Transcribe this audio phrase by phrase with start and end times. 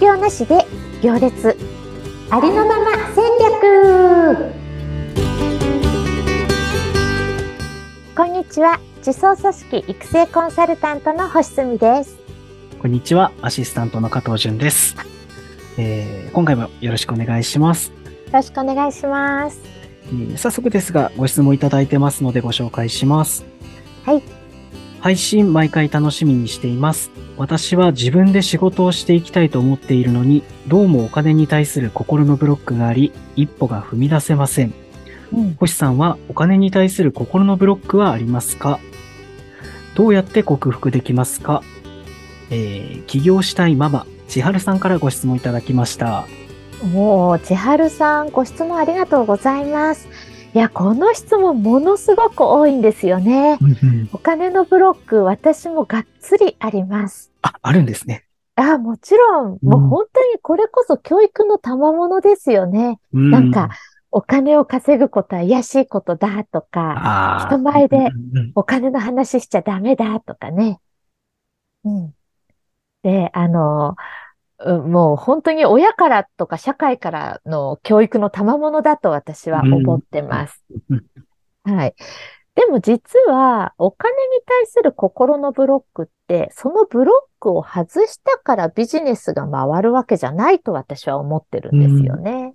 [0.00, 0.66] 業なしで
[1.02, 1.58] 行列。
[2.30, 4.54] ありのまま戦略。
[8.16, 8.80] こんにちは。
[9.04, 12.18] 自走組織育成コンサルタントの星澄です。
[12.80, 13.30] こんにちは。
[13.42, 14.96] アシスタントの加藤純です、
[15.76, 19.60] えー今回もよろしくお願いします、よろしくお願いします。
[20.06, 23.44] えー早速ですがご質問いただいてますのでご紹介します。
[24.06, 24.39] はい
[25.00, 27.10] 配信毎回楽しみにしています。
[27.36, 34.74] 私は自分で仕事をしていきたいと思っているのにどうもお金に対する心のブロックがあり一歩が踏み出せません。
[35.32, 35.54] うん。
[35.54, 38.78] 星さんはお金に対する心のブロックはありますか？
[39.94, 41.62] どうやって克服できますか？
[42.50, 46.26] えー起業したいママ、千春さんからご質問いただきました。
[46.92, 50.08] もう千春さんご質問ありがとうございます
[50.52, 53.58] いやこの質問ものすごく多いんですよね
[54.12, 58.24] お金のブロック私もがっつりありますあ、あるんですね。
[58.56, 63.00] あもちろん、もう本当にこれこそ教育の賜物ですよね。
[63.12, 63.70] ななんか、
[64.10, 68.10] お金を稼ぐことは怪しいことだとか、人前で
[68.54, 70.80] お金の話しちゃダメだとかね。
[71.84, 72.14] うん。
[73.02, 73.94] で、あの、うん
[74.66, 80.64] もう本当に親からとか社会からの教育の賜物だと私は思ってます。
[80.88, 81.04] うん
[81.64, 81.94] はい。
[82.54, 92.52] でも実はお金に対する心のブロックって、そのブロックを外したからビジネスが回るわけじゃないと私は思ってるんですよね。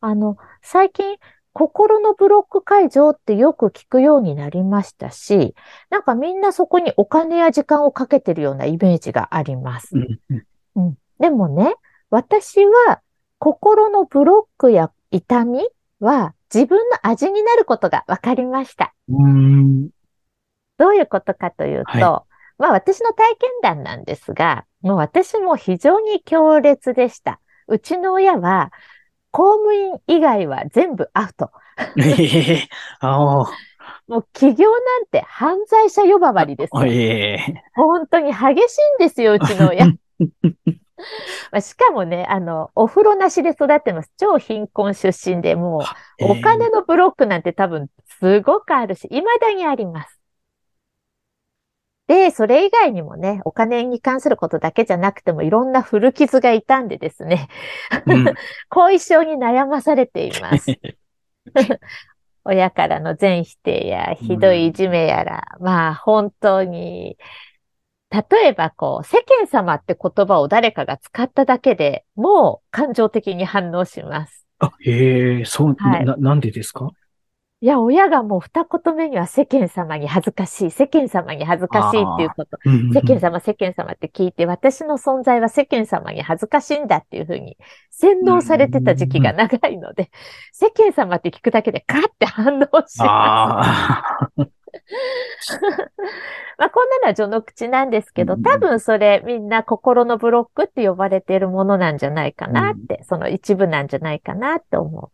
[0.00, 1.16] あの、最近、
[1.52, 5.54] 心のブロック解除ってよく聞くようになりましたし、
[5.90, 9.90] なんかみんなそこにお金や時間をかけてるようなイメージがあります。
[9.94, 10.42] うん。
[11.18, 11.74] でもね、
[12.10, 13.00] 私は
[13.38, 15.68] 心のブロックや痛み
[16.00, 18.94] は自分の味になることが分かりました。
[19.08, 19.88] うん。
[20.78, 22.24] どういうことかというと、は
[22.58, 27.40] まあ私の体験談なんですが、もう私も非常に強烈でした。
[27.68, 28.72] うちの親は
[29.30, 31.50] 公務員以外は全部アウト。
[31.96, 32.68] ええ
[33.00, 33.46] あ
[34.06, 36.70] もう起業なんて犯罪者呼ばわりです。
[36.84, 39.86] ええ本当に激しいんですよ、うちの親。
[41.50, 44.12] まあしかもね、あの、お風呂なしで育ってます。
[44.18, 45.80] 超貧困出身で、も
[46.20, 47.88] う、お金のブロックなんて多分
[48.20, 50.22] すごくあるし、未だにあります。
[52.08, 57.48] で、それ以外にもね、お金に関することだけじゃなくてもいろんな古傷が痛んでですね、
[58.06, 58.24] うん
[58.68, 60.78] 後遺症に悩まされています。
[62.44, 67.16] 親からの全否定やひどいいじめやら、まあ本当に、
[68.12, 74.46] 例えばこう、世間様って言葉を誰かが使っただけでもう感情的に反応します。
[74.58, 76.90] あ、ええそう、はいな、なんでですか？
[77.60, 82.58] いや、親がもう二言目には世間様に恥ずかしい、世間様に恥ずかしいっていうこと。
[82.92, 87.56] 世間様、世間様って聞いて、私の存在は世間様に恥ずかしいんだっていうふうに
[87.90, 90.10] 洗脳されてた時期が長いので、
[90.52, 94.42] 世間様って聞くだけでカッて反応します。
[96.58, 105.10] まあ、こんなのは序の口なんですけど、うん多分それみんな心のブロックって呼ばれているものなんじゃないかなって、その一部なんじゃないかなって思う。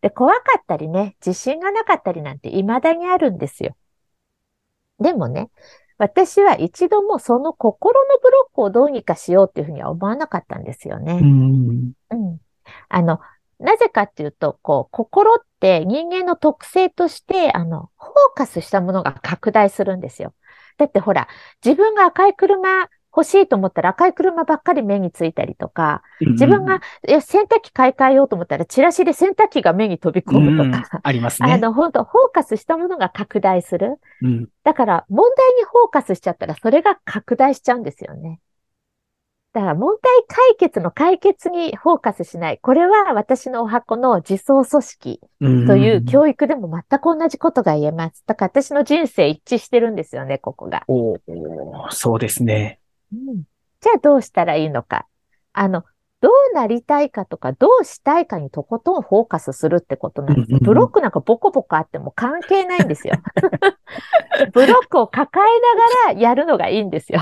[0.00, 3.76] で、怖かったりね、自信がなかったりなんて未だにあるんですよ。
[4.98, 5.50] でもね、
[5.98, 11.20] 私は一度もその心のブロックをどうにかしようっていうふうには思わなかったんですよね。
[11.22, 11.92] うん。
[12.10, 12.40] うん。
[12.88, 13.20] あの、
[13.58, 20.34] なぜかっていうと、こう、心って人間の特性として、あの、フォーカスしたものが拡大するんですよ。
[20.78, 21.28] だってほら、
[21.64, 31.52] 自分が赤い車欲しいと思ったら赤い車ばっかり目についたりとか、自分が、いや、洗濯機買い替えようと思ったら、チラシで洗濯機が目に飛び込むとか、うんありますね。
[31.52, 33.98] あの、本当フォーカスしたものが拡大する。
[34.22, 34.48] うん。
[34.64, 38.38] だから、問題にフォーカスしちゃったら、それが拡大しちゃうんですよね。
[39.52, 42.58] だから、問題解決の解決にフォーカスしない。
[42.62, 48.22] これは私のお箱の自走組織うんという教育でも全く同じことが言えます。
[48.26, 50.84] だから私の人生一致してるんですよね、ここが。
[50.86, 51.20] おー
[51.90, 52.78] そうですね。
[53.12, 53.42] うん
[53.80, 55.06] じゃあどうしたらいいのか。
[55.54, 55.84] あの、
[56.20, 63.14] どうなりたいかとか、どうしたいかにとことんフォーカスするってことなんですブロックなんかボコボコあっても関係ないんですよ。
[64.52, 67.20] ブロックを抱えながらやるのがいいんですよ。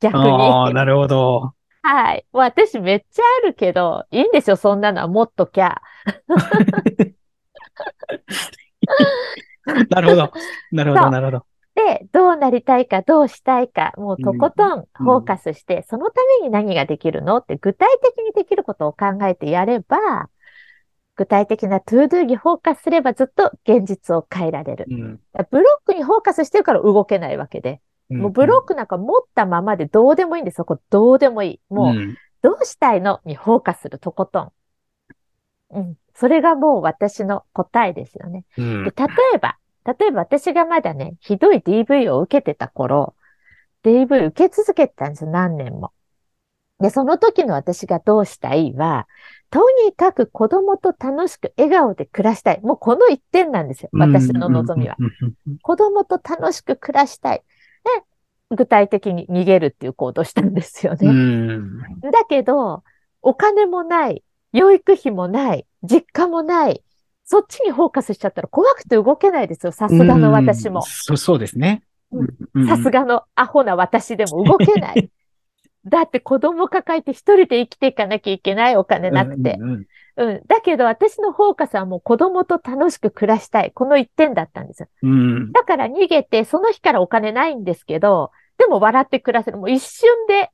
[0.00, 0.30] 逆に。
[0.30, 1.54] ああ、なるほど。
[1.86, 2.26] はい。
[2.32, 5.80] もう私めっちゃあるけど、いいんですよ、そんなのは持っときゃ。
[9.90, 10.32] なるほど。
[10.72, 11.46] なるほど、なるほど。
[11.76, 20.28] で、どうなりたいか、どうしたいか、もうとことんフォーカスして、そのために何ができるのって具体的にできることを考えてやれば、
[21.14, 24.86] 具体的な to do にフォーカスすればずっと現実を変えられる。
[24.90, 27.80] うんブロックにフォーカスしてるから動けないわけで。
[28.08, 30.56] もうブロックなんか持ったままでどうでもいいんです。
[30.56, 31.60] そこどうでもいい。
[31.68, 33.20] もう、んどうしたいの？
[33.24, 34.52] にフォーカスするとことん。
[35.70, 35.94] うん。
[36.14, 38.44] それがもう私の答えですよね。
[38.56, 43.14] うんで、例えば、例えば私がまだね、ひどい DV を受けてた頃、
[43.82, 45.92] DV 受け続けてたんですよ、何年も。
[46.78, 49.08] で、その時の私がどうしたいは、
[49.50, 52.60] とにかく子供と楽しく笑顔で暮らしたい。
[52.60, 54.96] もうこの一点なんですよ、私の望みは。。
[55.62, 57.42] 子供と楽しく暮らしたい。
[58.50, 61.10] で、具体的に逃げるっていう行動をしたんですようね。
[61.12, 61.80] ん。
[62.00, 62.82] だけど、
[63.22, 64.22] お金もない、
[64.52, 66.82] 養育費もない、実家もない、
[67.24, 69.72] そっちにフォーカスしちゃったら怖くて動けないですよ。
[69.72, 70.82] さすがの私も。
[70.82, 71.82] そうそうですね。
[72.12, 73.00] うんさすが。
[73.00, 75.10] がのアホな私でも動けない。
[75.86, 79.56] だって子供抱えて一人で生きていかなきゃいけないお金なくて。
[80.16, 80.42] うん。
[80.46, 83.70] だけど私のフォーカスはもう子供と楽しく暮らしたい。
[83.72, 84.88] この一点だったんですよ。
[85.02, 85.52] うん。
[85.52, 89.58] だから逃げて、その日からお金ないんですけど、でも笑って暮らせる。
[89.58, 90.50] もう一瞬で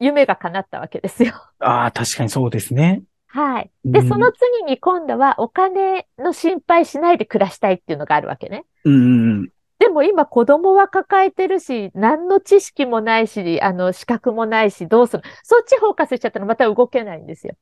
[0.00, 1.32] 夢が叶ったわけですよ。
[1.60, 3.02] ああ、確かにそうですね。
[3.28, 3.70] はい。
[3.84, 8.64] で、うんその次に今度はお金の心配しないで暮らしたいっていうのがあるわけね。
[8.84, 9.51] うんうん
[9.82, 15.24] でも今子供は抱えてるし、何の知識もないし、あの、資格もないし、どうする？
[15.42, 17.56] そっちフォーカスしちゃったらまた動けないんですよ。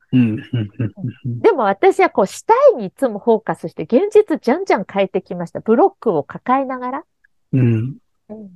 [1.24, 5.60] でも私はこう、したいにいつもフォーカスして、現実じゃんじゃん変えてきました。
[5.60, 7.04] ブロックを抱えながら。
[7.54, 7.96] うん。
[8.28, 8.50] うん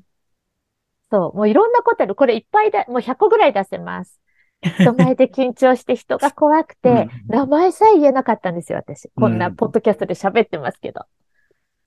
[1.11, 2.15] そう、もういろんなことある。
[2.15, 4.21] これいっぱいだ、もう100個ぐらい出せます。
[4.61, 9.09] 人前で緊張して人が怖くて、名前さえ言えなかったんですよ、私。
[9.17, 11.07] こんなポッドキャストで喋ってますけど。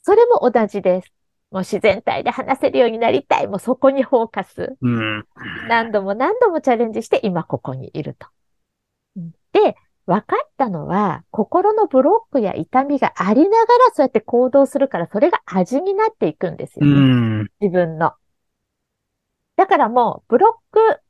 [0.02, 1.14] それも同じです。
[1.52, 3.48] もう自然体で話せるようになりたい。
[3.48, 4.76] もうそこにフォーカス。
[4.82, 5.26] うん。
[5.70, 8.28] 何度も何度もチャレンジして今ここにいると。
[9.16, 16.96] うんで、分かったのは、心のブロックや痛みがありながらそうやって行動するから、それが味になっていくんですようね。
[17.44, 17.52] ん。
[17.60, 18.14] 自分の。
[19.58, 21.02] だからもう、ブロック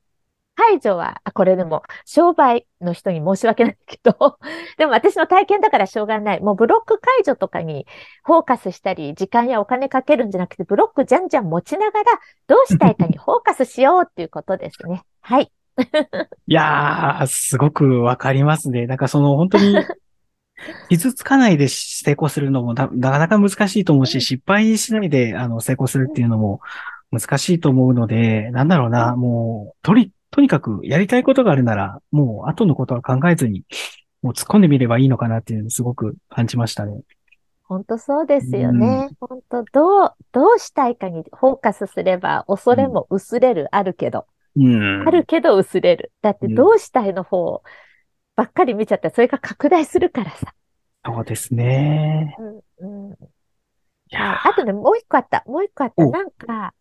[0.57, 4.39] 排除は、あこれでも、商売の人に申し訳ないけど、
[4.77, 6.41] でも私の体験だからしょうがない。
[6.41, 7.85] もうブロック解除とかに
[8.23, 12.05] フォーカスしたり、時間やお金かけるんじゃなくて、ブロックじゃんじゃん持ちながら、
[12.47, 15.03] どうしたいかにフォーカスしようっていうことですね。
[15.21, 15.51] はい。
[16.47, 18.87] いやー、すごくわかりますね。
[18.87, 19.75] なんかその本当に、
[20.89, 26.61] 傷つかないで成功するのもなかなか難しいと思うし、失敗しないであの成功するっていうのも
[27.11, 33.63] 難しいと思うので、なんだろうな、もう、とり、とにかくやりたいことがあるなら、もう後のことは考えずに、
[34.21, 37.01] もう突っ込んでみればいいのかなっていうのをすごく感じましたね。
[37.63, 39.09] 本当そうですよね。
[39.19, 44.27] 本当どう、どうしたいかにフォーカスすれば、恐れも薄れる、あるけど。
[44.55, 45.07] うん。
[45.07, 46.11] あるけど薄れる。
[46.21, 47.63] だってどうしたいの方
[48.35, 50.53] ばっかり見ちゃったらそれが拡大するからさ。
[51.03, 52.37] そうですね。
[52.79, 53.17] うんうん、
[54.13, 55.43] ああとね、もう一個あった。
[55.47, 56.05] もう一個あった。
[56.05, 56.75] おなんか、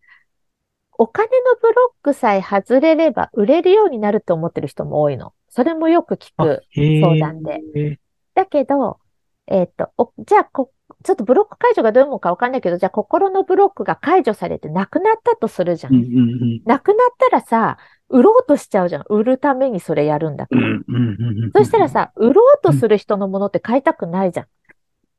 [0.98, 5.32] お金のブロックさえ外れれば売れるようになると思ってる人も多いの。
[5.48, 6.62] それもよく聞ー、く
[7.00, 7.60] 相談で。
[7.74, 7.98] へ
[8.34, 8.98] だけど、
[9.46, 10.72] えっと、おじゃあこ、
[11.02, 15.94] ちょっとブロック解除がどういうもんかわかんないけど、じゃあ心のブロックが解除されてなくなったとするじゃん。
[15.94, 17.78] うんうんなくなったらさ、
[18.08, 19.04] 売ろうとしちゃうじゃん。
[19.08, 20.66] 売るためにそれやるんだから。
[20.66, 20.84] うん。
[20.88, 21.52] うんうんうんうん。
[21.52, 24.46] そしたら、さ、売ろうとする人のものって買いたくないじゃん。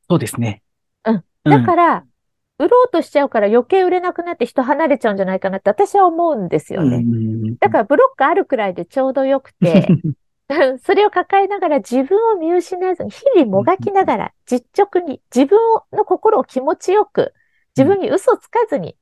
[0.08, 0.62] そうですね。
[1.04, 1.24] うん。
[1.44, 2.04] だから、
[2.58, 7.04] 売ろうとしちゃうから余計売れなくなって人離れちゃうんじゃないかなって私は思うんですよね。
[7.60, 9.88] だからブロックあるくらいでちょうどよくて、
[10.82, 15.58] それを抱えながら自分を見失わずに、日々もがきながら実直に自分
[15.92, 17.32] の心を気持ちよく、
[17.76, 18.96] 自分に嘘つかずに、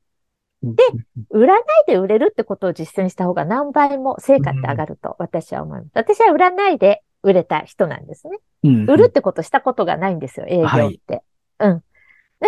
[0.61, 0.83] で、
[1.29, 5.91] 売らないで売れるってことを実践した方が何倍も成果って上がると私は思います。
[5.93, 8.37] 私は売らないで売れた人なんですね。
[8.63, 11.23] うん売るってことしたことがないんですよ、営業って。
[11.59, 11.83] うん。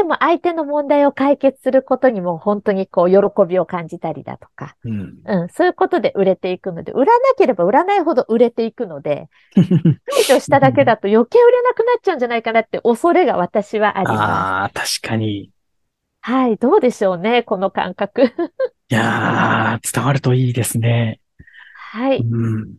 [0.10, 5.20] でも相手の問題を解決することにも本当にこう喜びを感じたりだとか、うん。
[5.24, 14.20] うん、そういうことで売れていくので、売らなければ売らないほど売れていくので、 排除しただけだと余計売れなくなっちゃうんじゃないかなって恐れが私はあります。
[14.20, 15.52] ああ、確かに。
[16.22, 18.24] はい、どうでしょうね、この感覚。
[18.24, 18.30] い
[18.90, 21.20] やー、伝わるといいですね。
[21.76, 22.18] はい。
[22.18, 22.78] うん。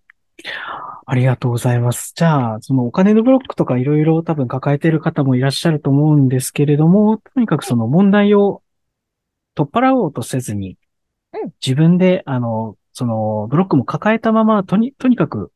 [1.11, 2.13] ありがとうございます。
[2.15, 8.63] じゃあ、そのお金のブロックとかいろいろ多分抱えている方もいらっしゃると思うんですけれども、とにかくその問題を
[9.57, 10.77] 取っ払おうとせずに
[11.33, 15.53] うん、自分で、あの、そのブロックも抱えたまま、とに、とにかく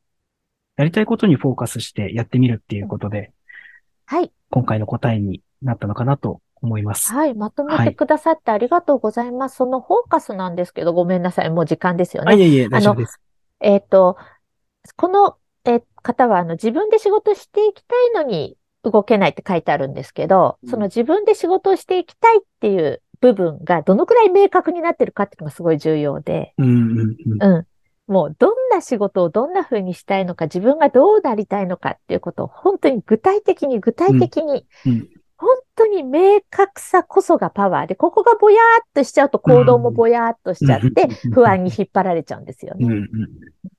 [0.77, 3.33] やりたいことにフォーカスしてやってみるっていうことで、
[4.07, 4.33] はい。
[4.51, 7.13] 今回の答えになったのかなと思います。
[7.13, 7.35] はい。
[7.35, 9.57] まとめてくださってありがとうございます。
[9.57, 11.51] そのフォーカスなんですけど、ごめんなさい。
[11.51, 12.37] もう時間ですよあ、ね。
[12.37, 13.21] いえいえ、大丈夫です。
[13.61, 14.17] えっと、
[14.97, 15.44] この、え
[16.05, 20.71] 方は、あの、自分で仕事していきたいのに動けないって書いてあるんですけど、うん。
[20.71, 27.43] その自分で仕事をしていきたいっていう部分がどのくらい明確になってるかっていうのがすごい重要で、うん、うん、うん。
[27.43, 27.67] うん。
[28.07, 34.67] もうどんな仕事をどんな風にしたいのか、自分がどうなりたいのかっていうことを本当に具体的に具体的に、
[35.37, 41.33] 本当に明確さこそがパワーで、ここがぼやーっとしちゃうと行動もぼやーっとしちゃって、うん。
[41.33, 42.45] 不安に引っ張られちゃうん。
[42.45, 42.87] ですよね。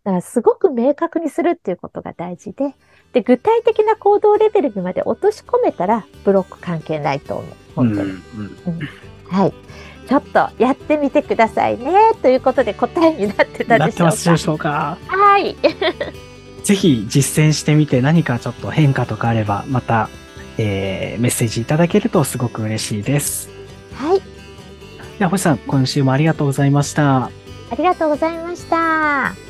[0.05, 0.17] うんうん。
[0.17, 2.75] だからすごく明確にするっていうことが大事で、
[3.13, 7.55] で、具体的な行動レベルにまで落とし込めたら、ブロック関係ないと思う。
[7.75, 8.11] 本当に。
[8.11, 8.19] うん
[9.29, 9.53] はい。
[10.07, 11.93] ちょっとやってみてくださいね。
[12.21, 14.37] ということで答えになってたなでしょうかってますで。
[14.37, 15.55] しょうかはい。
[16.63, 20.09] ぜひ実践してみて何かちょっと変化とかあれば、また、
[20.57, 23.49] えー、メッセージいただけるとすごく嬉しいです。
[23.95, 24.21] はい。
[25.19, 27.25] では、星さん、今週もありがとうございました。
[27.25, 29.44] ありがとうございました。